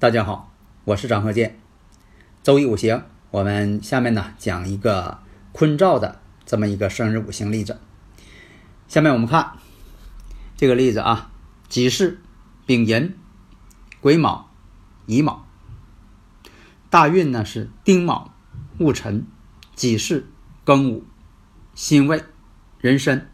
[0.00, 0.50] 大家好，
[0.86, 1.60] 我是张鹤剑。
[2.42, 5.18] 周易五行，我们下面呢讲一个
[5.52, 7.78] 坤兆的这么一个生日五行例子。
[8.88, 9.58] 下面我们看
[10.56, 11.30] 这个例子啊，
[11.68, 12.16] 己巳、
[12.64, 13.14] 丙寅、
[14.00, 14.48] 癸卯、
[15.04, 15.46] 乙卯。
[16.88, 18.32] 大运呢是丁卯、
[18.78, 19.26] 戊辰、
[19.74, 20.24] 己巳、
[20.64, 21.04] 庚午、
[21.74, 22.24] 辛未、
[22.80, 23.28] 壬申。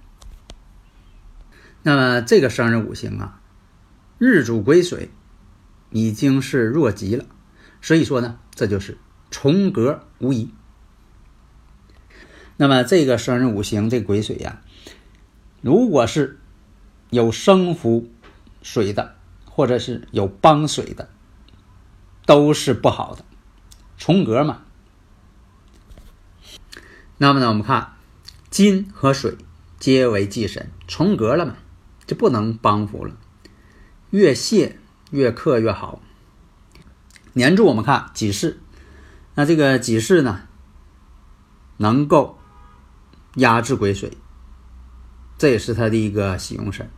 [1.85, 3.41] 那么这个生日五行啊，
[4.19, 5.11] 日主癸水。
[5.91, 7.25] 已经是弱极了，
[7.81, 8.99] 所以说呢，这就是
[9.31, 10.51] 重格无疑。
[12.57, 14.63] 那么这个生日五行这癸水呀，
[15.61, 16.41] 如果是
[17.11, 18.11] 有生扶
[18.63, 21.09] 水的，或者是有帮水的，
[22.25, 23.25] 都是不好的，
[23.97, 24.63] 重格嘛。
[27.19, 27.93] 那么呢，我们看
[28.51, 29.37] 金和水
[29.79, 31.57] 皆为忌神，重格了嘛，
[32.07, 33.15] 就不能帮扶了，
[34.11, 34.79] 越泄。
[35.11, 36.01] 越克越好。
[37.33, 38.57] 年柱我们看己巳，
[39.35, 40.43] 那这个己巳呢，
[41.77, 42.39] 能够
[43.35, 44.17] 压制癸水，
[45.37, 46.89] 这也是它的一个喜用神。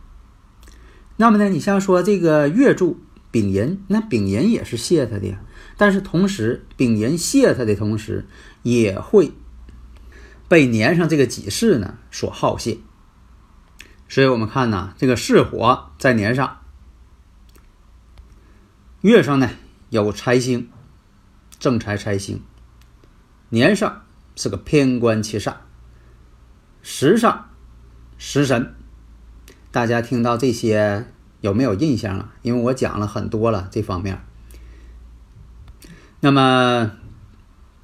[1.17, 3.01] 那么呢，你像说这个月柱
[3.31, 5.41] 丙寅，那丙寅也是泄它的呀，
[5.75, 8.25] 但是同时丙寅泄它的同时，
[8.63, 9.33] 也会
[10.47, 12.77] 被年上这个己巳呢所耗泄。
[14.07, 16.58] 所以我们看呢，这个巳火在年上。
[19.01, 19.49] 月上呢
[19.89, 20.67] 有财星，
[21.57, 22.41] 正财财星，
[23.47, 24.01] 年上
[24.35, 25.53] 是个偏官七煞，
[26.81, 27.47] 时上
[28.17, 28.75] 食神。
[29.71, 31.05] 大家听到这些
[31.39, 32.33] 有没有印象啊？
[32.41, 34.21] 因为我讲了很多了这方面。
[36.19, 36.91] 那么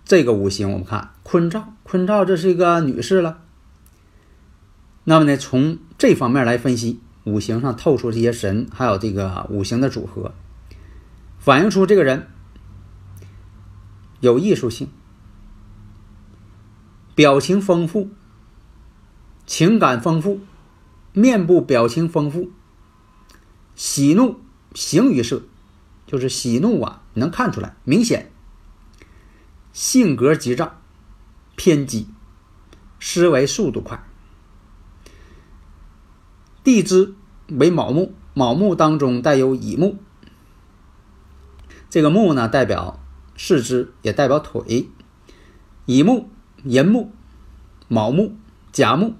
[0.04, 3.40] 这个五行我们看坤兆，坤兆这是一个女士了。
[5.06, 10.34] 那么呢，从这方面来分析，五行上透出这些神，还有这个五行的组合。
[11.46, 12.28] 反映出这个人
[14.20, 14.90] 有艺术性，
[17.14, 18.10] 表情丰富，
[19.46, 20.42] 情感丰富，
[21.14, 22.50] 面部表情丰富，
[23.76, 24.40] 喜怒
[24.74, 25.44] 形于色，
[26.08, 28.32] 就是喜怒啊，能看出来明显。
[29.72, 30.82] 性格急躁，
[31.56, 32.08] 偏激，
[33.00, 34.04] 思维速度快。
[36.64, 37.14] 地支
[37.50, 40.00] 为卯木，卯木当中带有乙木。
[41.90, 43.00] 这个木呢，代表
[43.38, 44.90] 四肢，也代表腿。
[45.86, 46.30] 乙木、
[46.64, 47.12] 寅木、
[47.88, 48.36] 卯木、
[48.72, 49.14] 甲木，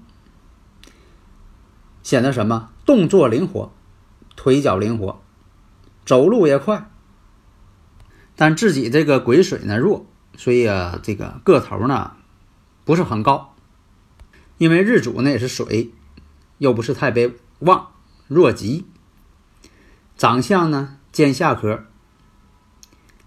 [2.02, 2.70] 显得什么？
[2.84, 3.72] 动作灵活，
[4.34, 5.22] 腿脚灵活，
[6.04, 6.90] 走路也快。
[8.34, 10.06] 但自己这个癸水呢弱，
[10.36, 12.16] 所以啊，这个个头呢
[12.84, 13.54] 不是很高。
[14.58, 15.92] 因为日主呢也是水，
[16.58, 17.88] 又不是太别旺，
[18.26, 18.86] 弱极。
[20.16, 21.86] 长相呢尖下颌。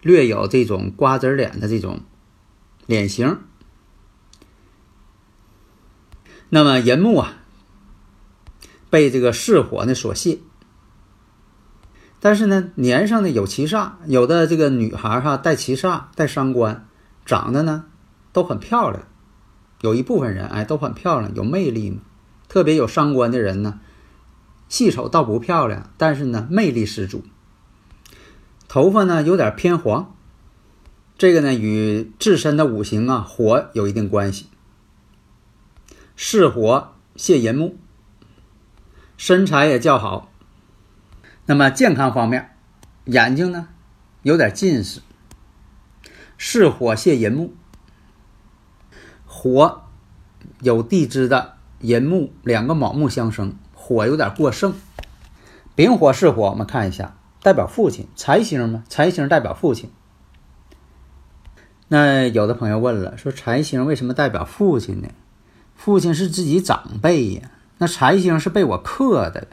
[0.02, 2.02] 略有这种瓜子脸的这种
[2.86, 3.40] 脸型，
[6.50, 7.34] 那么寅木啊，
[8.90, 10.40] 被这个巳火呢所泄，
[12.20, 16.88] 但是呢年上呢有七煞，有的这个女孩哈带七煞带伤官，
[17.26, 17.86] 长得呢
[18.31, 19.04] 都很漂亮，
[19.81, 22.02] 有一部分人哎都很漂亮，有魅力嘛。
[22.48, 23.80] 特别有伤官的人呢，
[24.70, 27.24] 细瞅倒不漂亮，但是呢魅力十足。
[28.69, 30.16] 头发呢有点偏黄，
[31.18, 34.48] 这个呢与自身的五行啊火有一定关系。
[36.16, 37.77] 是火泄寅木，
[39.18, 40.31] 身材也较好。
[41.48, 42.56] 那么健康方面，
[43.06, 43.69] 眼睛呢
[44.21, 45.01] 有点近视。
[46.38, 47.56] 是火泄寅木，
[49.25, 49.81] 火
[50.62, 54.75] 有地支的寅木两个卯木相生，火有点过盛。
[55.74, 57.15] 丙火是火，我们看一下。
[57.41, 59.89] 代表父亲，财星嘛，财星代表父亲。
[61.88, 65.09] 那有的朋友问了，说财星为什么代表父亲呢？
[65.75, 69.47] 父亲是自己长辈呀，那财星是被我克的。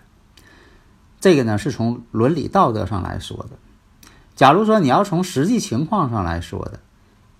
[1.20, 3.50] 这个呢，是从伦理道德上来说的。
[4.34, 6.80] 假如说你要从实际情况上来说的，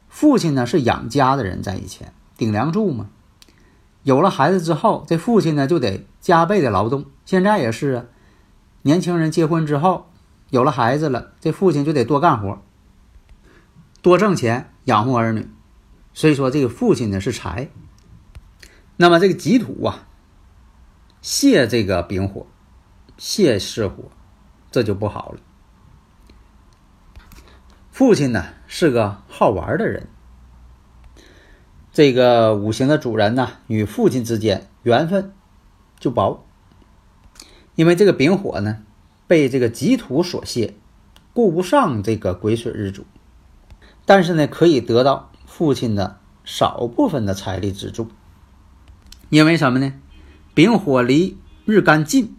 [0.08, 3.08] 父亲呢是养家的人，在以前顶梁柱嘛。
[4.04, 7.04] 有了孩子之后，这父亲呢就得加倍的劳动。
[7.24, 8.04] 现在也是啊，
[8.82, 10.08] 年轻人结婚之后
[10.50, 12.62] 有了孩子了，这父亲就得多干活，
[14.02, 15.48] 多挣钱养活儿女。
[16.14, 17.68] 所以说，这个父亲呢是财。
[18.96, 20.06] 那么这个己土啊，
[21.20, 22.46] 泄这个丙火，
[23.18, 24.04] 泄是火，
[24.70, 25.40] 这就不好了。
[27.90, 30.08] 父亲呢是个好玩的人，
[31.92, 35.34] 这个五行的主人呢与父亲之间缘分
[35.98, 36.46] 就薄，
[37.74, 38.84] 因为这个丙火呢
[39.26, 40.74] 被这个己土所泄，
[41.32, 43.04] 顾不上这个癸水日主，
[44.04, 48.08] 但是呢可以得到父亲的少部分的财力资助。
[49.28, 49.92] 因为什么呢？
[50.54, 52.34] 丙火离日干近，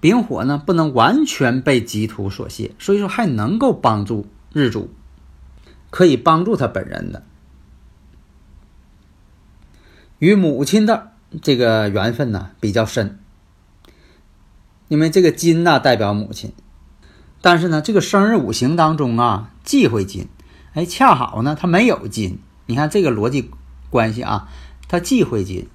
[0.00, 4.90] 丙火呢不能完全被己土所泄，所以说还能够帮助日主，
[5.90, 7.24] 可以帮助他本人的。
[10.18, 13.18] 与母亲的这个缘分呢比较深，
[14.92, 16.52] 因为这个金呢代表母亲，
[17.40, 20.28] 但是呢这个生日五行当中啊忌讳金，
[20.74, 23.50] 哎恰好呢他没有金，你看这个逻辑
[23.88, 24.50] 关系啊，
[24.88, 25.66] 他忌讳金。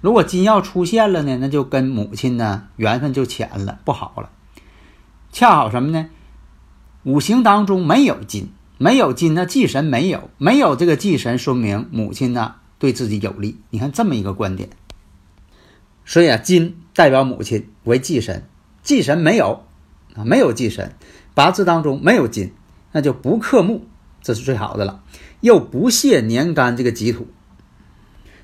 [0.00, 4.30] 如果金要出现了呢，那就跟母亲呢缘分就浅了，不好了。
[5.30, 6.08] 恰好什么呢？
[7.02, 8.48] 五行当中没有金，
[8.78, 13.58] 没有金，那忌神没有，没有这个忌神，说明母亲呢对自己有利。
[13.68, 14.70] 你看这么一个观点。
[16.04, 18.46] 所以啊，金代表母亲为忌神，
[18.82, 19.64] 忌神没有
[20.14, 20.94] 啊，没有忌神，
[21.34, 22.52] 八字当中没有金，
[22.92, 23.86] 那就不克木，
[24.22, 25.02] 这是最好的了。
[25.40, 27.26] 又不泄年干这个己土，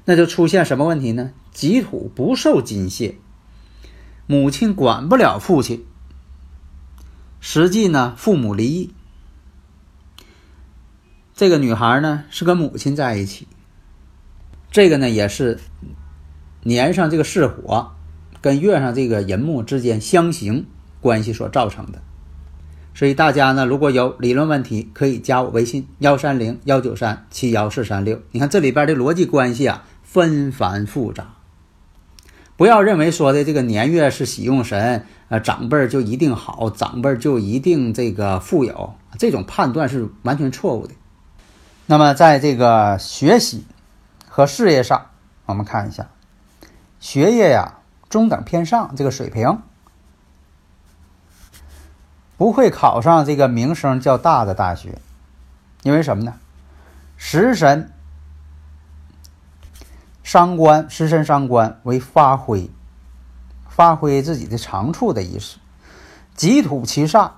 [0.04, 1.32] 那就出现什么问题呢？
[1.52, 3.16] 己土不受金泄，
[4.26, 5.84] 母亲管不了父亲。
[7.40, 8.90] 实际呢，父母离异，
[11.34, 13.48] 这个女孩呢是跟母亲在一起。
[14.70, 15.58] 这个呢也是
[16.62, 17.92] 年上这个巳火
[18.40, 20.66] 跟月上这个寅木之间相刑
[21.00, 22.00] 关系所造成的。
[22.94, 28.20] 所以大家呢如果有理论问题，可以加我微信幺三零幺九三七幺四三六。
[28.32, 31.34] 你看这里边的逻辑关系啊，纷繁复杂。
[32.56, 40.92] 不要认为说的这个年月是喜用神，呃，长辈就一定好，长辈就一定这个富有，这种判断是完全错误的。
[41.86, 43.64] 那么，在这个学习
[44.28, 45.06] 和事业上，
[45.46, 46.10] 我们看一下，
[47.00, 49.62] 学业呀中等偏上这个水平，
[52.36, 55.00] 不会考上这个名声较大的大学，
[55.82, 56.34] 因为什么呢？
[57.16, 57.90] 食神。
[60.22, 62.70] 伤官食神伤官为发挥，
[63.68, 65.58] 发挥自己的长处的意思。
[66.36, 67.32] 己土其煞，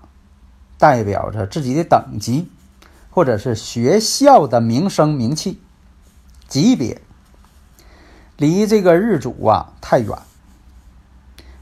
[0.76, 2.50] 代表着自己的等级，
[3.10, 5.62] 或者是学校的名声名气
[6.46, 7.00] 级别。
[8.42, 10.18] 离这个日主啊太远，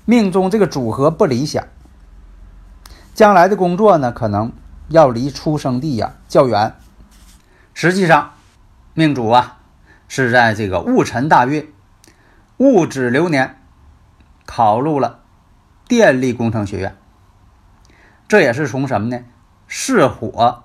[0.06, 1.62] 命中这个组合不理想。
[3.12, 4.50] 将来的工作呢，可能
[4.88, 6.74] 要离出生地呀较远。
[7.74, 8.32] 实际上，
[8.94, 9.58] 命主啊。
[10.08, 11.72] 是在这个戊辰大运，
[12.56, 13.60] 戊子流年，
[14.44, 15.20] 考入了
[15.86, 16.96] 电力工程学院。
[18.26, 19.22] 这也是从什么呢？
[19.68, 20.64] 巳火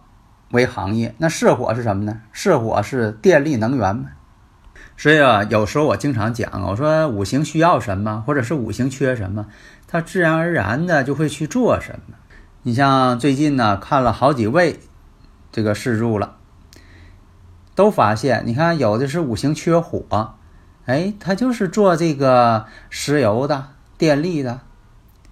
[0.50, 1.14] 为行业。
[1.20, 2.22] 那巳火是什么呢？
[2.34, 4.12] 巳火是电力能源嘛。
[4.98, 9.48] 所以啊，有时候我经常讲，我说五行需要什么，或者是五行缺什么，
[9.88, 12.16] 它自然而然的就会去做什么。
[12.64, 14.80] 你像最近呢，看了好几位
[15.52, 16.38] 这个试入了。
[17.76, 20.36] 都发现，你看有的是五行缺火，
[20.86, 24.62] 哎，他就是做这个石油的、电力的、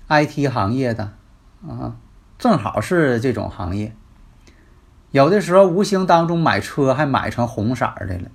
[0.10, 1.14] IT 行业的，
[1.66, 1.96] 啊，
[2.38, 3.96] 正好是这种行业。
[5.12, 8.30] 有的时候无形当中买车还买成红色的了，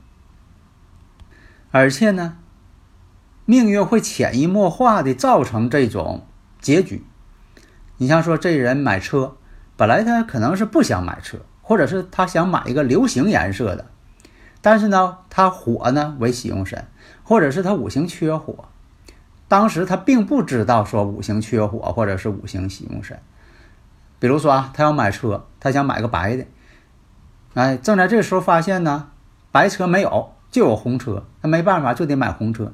[1.71, 2.39] 而且呢，
[3.45, 6.27] 命运会潜移默化的造成这种
[6.61, 7.05] 结局。
[7.99, 9.37] 你像说这人买车，
[9.77, 13.87] 本来他可能是不想买车，或者是他想买一个流行颜色的。
[14.61, 16.87] 但是呢，他火呢为喜用神，
[17.23, 18.65] 或者是他五行缺火，
[19.47, 23.21] 当时他并不知道说五行缺火或者是五行喜用神。
[24.19, 26.45] 比如说啊，他要买车，他想买个白的，
[27.55, 29.11] 哎，正在这时候发现呢，
[29.53, 32.73] 白车没有，就有红车，那没办法就得买红车。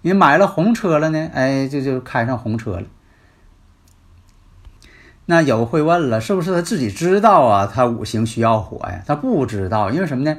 [0.00, 2.86] 你买了红车了呢，哎，这就开上红车了。
[5.26, 7.66] 那有会问了，是不是他自己知道啊？
[7.66, 9.02] 他五行需要火呀？
[9.06, 10.38] 他不知道，因为什么呢？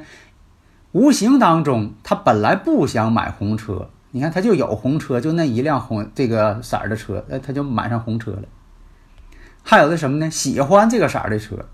[0.92, 8.42] 无形当中，他本来不想买红车，你看他就有红车，就那一辆红这个色儿的车，那他就买上红车了。
[9.62, 10.30] 还有的什么呢？
[10.30, 11.66] 喜欢这个色儿的车，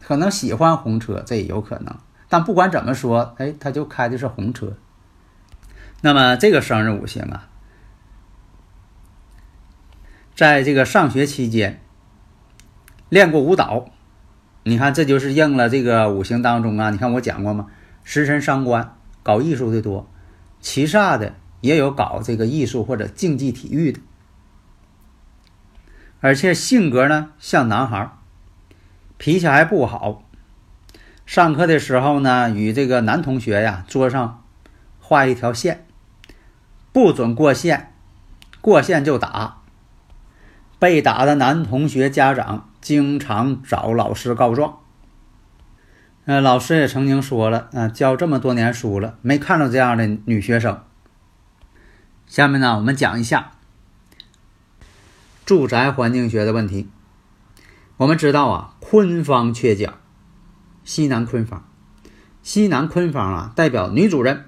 [0.00, 1.94] 可能喜欢红车，这也有可能。
[2.28, 4.76] 但不管怎么说，哎，他就开的是红车。
[6.00, 7.48] 那么这个生日五行啊，
[10.36, 11.80] 在这个上学期间
[13.08, 13.86] 练过舞蹈，
[14.62, 16.90] 你看这就是应了这个五行当中啊。
[16.90, 17.66] 你看我讲过吗？
[18.04, 20.08] 食神伤官，搞艺术的多，
[20.60, 24.00] 七煞的也有搞这个艺术或者竞技体育的，
[26.20, 28.12] 而且性格呢像男孩。
[29.16, 30.22] 脾气还不好，
[31.28, 34.42] 上课的时候呢，与这个男同学呀，桌上
[34.98, 35.86] 画一条线，
[36.90, 37.92] 不准过线，
[38.62, 39.58] 过线就打。
[40.78, 44.78] 被打的男同学家长经常找老师告状。
[46.24, 50.82] 呃，老师也曾经说了，啊，教这么多年书了，没看到这样的女学生。
[52.26, 53.50] 下面呢，我们讲一下
[55.44, 56.88] 住宅环境学的问题。
[57.98, 59.92] 我们知道啊，坤方缺角，
[60.88, 61.68] 西南坤方，
[62.42, 64.46] 西南坤方啊，代表女主人。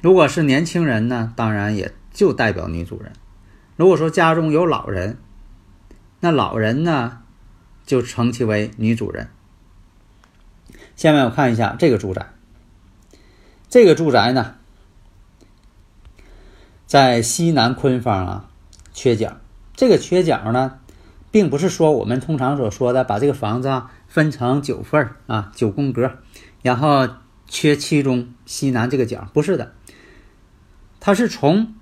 [0.00, 3.12] 如果是年轻人呢，当然也就代表女主人。
[3.74, 5.18] 如果说家中有老人，
[6.20, 7.22] 那老人呢，
[7.84, 9.28] 就称其为女主人。
[10.94, 12.28] 下面我看一下这个住宅，
[13.68, 14.54] 这个住宅呢，
[16.86, 18.50] 在西南坤方啊，
[18.92, 19.38] 缺角。
[19.74, 20.79] 这个缺角呢。
[21.30, 26.12] 并不是说我们通常所说的把这个房子啊分成九份啊九宫格，
[26.62, 27.08] 然后
[27.46, 29.72] 缺其中西南这个角，不是的，
[30.98, 31.74] 它是从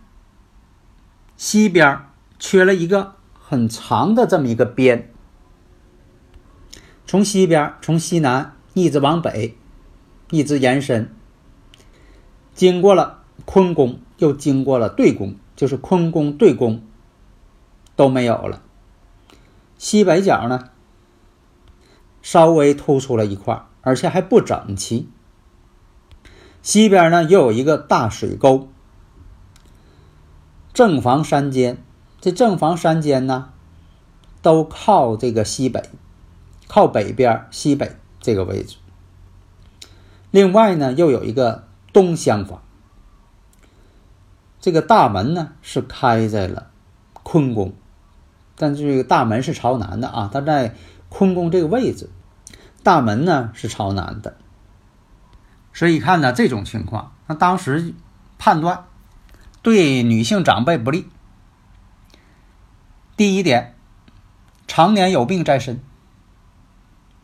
[1.37, 2.00] 西边
[2.38, 5.11] 缺了一个很长的这么一个边，
[7.07, 9.57] 从西边从西南一直往北，
[10.31, 11.11] 一直延伸，
[12.55, 16.83] 经过了坤宫，又经过了兑宫，就是坤宫兑宫
[17.97, 18.62] 都没有了。
[19.78, 20.70] 西北角呢，
[22.20, 25.08] 稍微突出了一块，而且还不整齐。
[26.61, 28.68] 西边呢又有一个大水沟，
[30.75, 31.82] 正房三间，
[32.20, 33.52] 这正房三间呢，
[34.42, 35.88] 都靠这个西北，
[36.66, 38.76] 靠北边西北这个位置。
[40.32, 42.61] 另外呢，又有一个东厢房，
[44.61, 46.70] 这个大门呢是开在了
[47.23, 47.73] 坤宫。
[48.58, 50.74] 但这个大门是朝南的啊，它在
[51.08, 52.10] 坤宫这个位置，
[52.82, 54.36] 大门呢是朝南的，
[55.72, 57.94] 所以看呢这种情况，那当时
[58.36, 58.84] 判断
[59.62, 61.08] 对女性长辈不利。
[63.16, 63.74] 第一点，
[64.66, 65.80] 常年有病在身，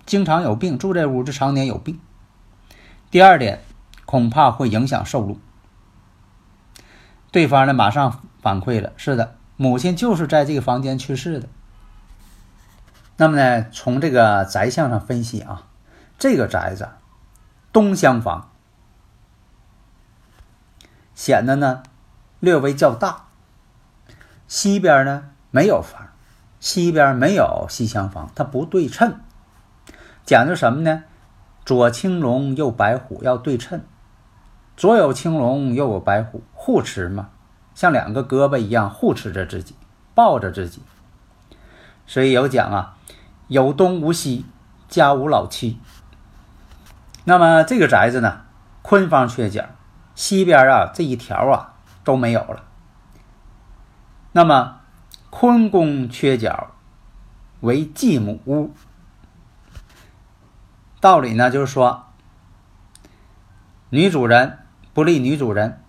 [0.07, 2.01] 经常有病住这屋就常年有病。
[3.11, 3.63] 第二点，
[4.07, 5.39] 恐怕会影响寿禄。
[7.31, 9.37] 对方呢马上反馈了，是的。
[9.57, 11.49] 母亲就是在这个房间去世的。
[13.17, 15.69] 那么呢，从这个宅相上分析啊，
[16.19, 16.89] 这个宅子
[17.73, 18.51] 东厢房
[21.15, 21.85] 显得呢
[22.41, 23.27] 略微较大，
[24.49, 26.09] 西边呢没有房，
[26.59, 29.21] 西边没有西厢房，它不对称，
[30.27, 31.05] 讲究什么呢？
[31.65, 33.85] 左青龙，右白虎，要对称，
[34.77, 37.31] 左有青龙，右有白虎，护持嘛。
[37.75, 39.75] 像两个胳膊一样护持着自己，
[40.15, 40.81] 抱着自己，
[42.07, 42.97] 所以有讲啊，
[43.49, 44.47] 有东无西，
[44.89, 45.81] 家无老妻。
[47.25, 48.43] 那么这个宅子呢，
[48.83, 49.67] 坤方缺角，
[50.15, 52.63] 西边啊这一条啊都没有了。
[54.33, 54.81] 那么
[55.31, 56.71] 坤宫缺角
[57.61, 58.73] 为继母屋，
[61.01, 62.05] 道理呢就是说，
[63.91, 64.59] 女主人
[64.93, 65.81] 不利女主人。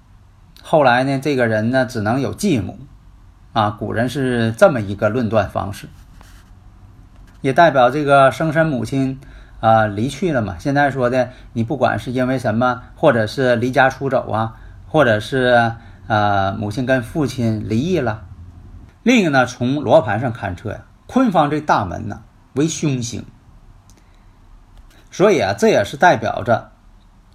[0.67, 2.79] 后来呢，这个人呢只能有继母，
[3.53, 5.87] 啊，古人是这么一个论断方式，
[7.41, 9.21] 也代表这个生身母亲
[9.59, 10.55] 啊离去了嘛。
[10.57, 14.55] 现在说的，你不管是因为什么，或者是离家出走啊，
[14.87, 15.73] 或者是
[16.07, 18.25] 呃母亲跟父亲离异了。
[19.03, 23.23] 另一个呢，从罗盘上勘测呀，坤方这大门呢为凶星，
[25.11, 26.71] 所以啊，这也是代表着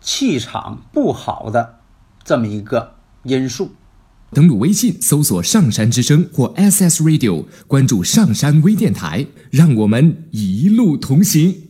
[0.01, 1.77] 气场不好的
[2.25, 2.95] 这么一个。
[3.25, 3.71] 因素。
[4.33, 11.70] 登录微信搜索“上山之声”或 “SS Radio”，关注“上山微电台”，让我们一路同行。